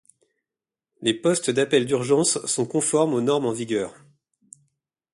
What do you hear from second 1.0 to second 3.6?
Les postes d’appel d’urgence sont conformes aux normes en